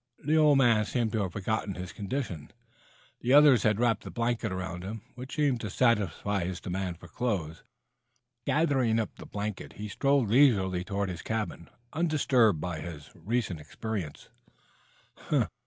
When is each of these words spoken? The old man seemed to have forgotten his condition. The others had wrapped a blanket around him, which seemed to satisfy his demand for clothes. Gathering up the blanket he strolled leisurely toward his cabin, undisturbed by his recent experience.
The 0.25 0.35
old 0.35 0.57
man 0.57 0.83
seemed 0.85 1.11
to 1.11 1.21
have 1.21 1.33
forgotten 1.33 1.75
his 1.75 1.93
condition. 1.93 2.49
The 3.19 3.33
others 3.33 3.61
had 3.61 3.79
wrapped 3.79 4.03
a 4.03 4.09
blanket 4.09 4.51
around 4.51 4.83
him, 4.83 5.03
which 5.13 5.35
seemed 5.35 5.61
to 5.61 5.69
satisfy 5.69 6.43
his 6.43 6.59
demand 6.59 6.97
for 6.97 7.07
clothes. 7.07 7.63
Gathering 8.47 8.99
up 8.99 9.15
the 9.17 9.27
blanket 9.27 9.73
he 9.73 9.87
strolled 9.87 10.29
leisurely 10.29 10.83
toward 10.83 11.09
his 11.09 11.21
cabin, 11.21 11.69
undisturbed 11.93 12.59
by 12.59 12.79
his 12.79 13.11
recent 13.13 13.59
experience. 13.59 14.29